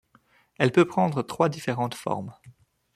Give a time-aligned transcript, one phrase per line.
[0.57, 2.33] Elle peut prendre trois différentes formes.